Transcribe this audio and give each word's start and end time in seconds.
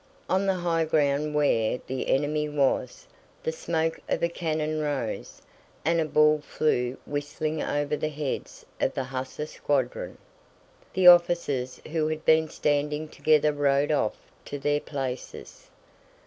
On 0.27 0.47
the 0.47 0.55
high 0.55 0.83
ground 0.83 1.35
where 1.35 1.79
the 1.85 2.07
enemy 2.09 2.49
was, 2.49 3.05
the 3.43 3.51
smoke 3.51 3.99
of 4.09 4.23
a 4.23 4.29
cannon 4.29 4.79
rose, 4.79 5.43
and 5.85 6.01
a 6.01 6.05
ball 6.05 6.39
flew 6.41 6.97
whistling 7.05 7.61
over 7.61 7.95
the 7.95 8.07
heads 8.09 8.65
of 8.79 8.95
the 8.95 9.03
hussar 9.03 9.45
squadron. 9.45 10.17
The 10.93 11.05
officers 11.05 11.79
who 11.91 12.07
had 12.07 12.25
been 12.25 12.49
standing 12.49 13.09
together 13.09 13.53
rode 13.53 13.91
off 13.91 14.17
to 14.45 14.57
their 14.57 14.79
places. 14.81 15.69